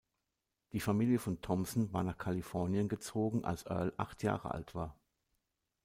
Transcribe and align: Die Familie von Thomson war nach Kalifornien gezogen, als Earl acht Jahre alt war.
Die 0.71 0.79
Familie 0.79 1.19
von 1.19 1.43
Thomson 1.43 1.93
war 1.93 2.01
nach 2.01 2.17
Kalifornien 2.17 2.89
gezogen, 2.89 3.45
als 3.45 3.67
Earl 3.67 3.93
acht 3.97 4.23
Jahre 4.23 4.49
alt 4.49 4.73
war. 4.73 4.97